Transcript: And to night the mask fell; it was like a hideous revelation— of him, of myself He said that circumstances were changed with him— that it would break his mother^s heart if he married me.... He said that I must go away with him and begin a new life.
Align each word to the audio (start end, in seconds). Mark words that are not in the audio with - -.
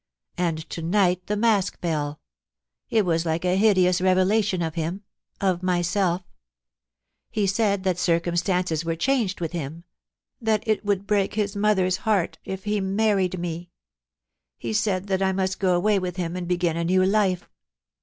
And 0.39 0.67
to 0.71 0.81
night 0.81 1.27
the 1.27 1.37
mask 1.37 1.79
fell; 1.79 2.19
it 2.89 3.05
was 3.05 3.23
like 3.23 3.45
a 3.45 3.55
hideous 3.55 4.01
revelation— 4.01 4.59
of 4.63 4.73
him, 4.73 5.03
of 5.39 5.61
myself 5.61 6.23
He 7.29 7.45
said 7.45 7.83
that 7.83 7.99
circumstances 7.99 8.83
were 8.83 8.95
changed 8.95 9.39
with 9.39 9.51
him— 9.51 9.83
that 10.41 10.67
it 10.67 10.83
would 10.83 11.05
break 11.05 11.35
his 11.35 11.55
mother^s 11.55 11.97
heart 11.97 12.39
if 12.43 12.63
he 12.63 12.81
married 12.81 13.37
me.... 13.39 13.69
He 14.57 14.73
said 14.73 15.05
that 15.05 15.21
I 15.21 15.33
must 15.33 15.59
go 15.59 15.75
away 15.75 15.99
with 15.99 16.15
him 16.15 16.35
and 16.35 16.47
begin 16.47 16.77
a 16.77 16.83
new 16.83 17.05
life. 17.05 17.47